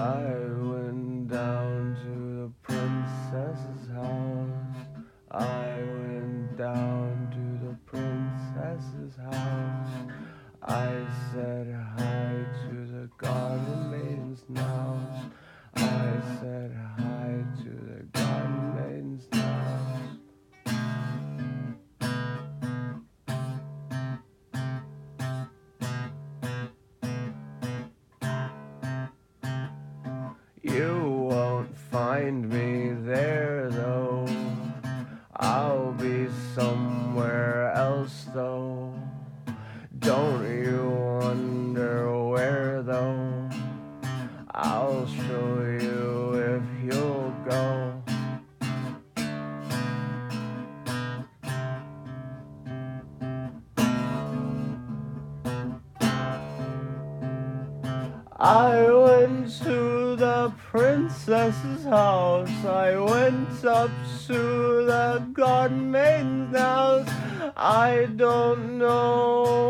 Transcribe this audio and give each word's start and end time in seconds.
I 0.00 0.22
went 0.72 1.28
down 1.28 1.94
to 2.04 2.14
the 2.40 2.50
princess's 2.62 3.90
house. 3.92 4.78
I 5.30 5.76
went 5.92 6.56
down 6.56 7.28
to 7.36 7.66
the 7.66 7.74
princess's 7.84 9.14
house. 9.30 9.90
I 10.62 11.06
said 11.34 11.66
hi. 11.98 12.09
You 30.62 31.28
won't 31.30 31.74
find 31.74 32.46
me 32.46 32.92
there 32.92 33.70
though. 33.70 34.26
I'll 35.34 35.92
be 35.92 36.28
somewhere 36.54 37.72
else 37.72 38.26
though. 38.34 38.92
Don't 39.98 40.44
you 40.44 41.18
wonder 41.22 42.26
where 42.26 42.82
though? 42.82 43.48
I'll 44.52 45.06
show 45.06 45.78
you 45.80 46.34
if 46.34 46.94
you'll 46.94 47.34
go. 47.48 48.02
I 58.38 58.90
went 58.90 59.49
princess's 60.70 61.84
house. 61.84 62.64
I 62.64 62.96
went 62.96 63.64
up 63.64 63.90
to 64.28 64.84
the 64.86 65.26
garden 65.32 65.90
maiden's 65.90 66.56
house. 66.56 67.08
I 67.56 68.08
don't 68.14 68.78
know 68.78 69.69